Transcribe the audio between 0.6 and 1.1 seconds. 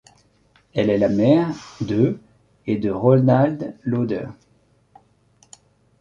Elle est la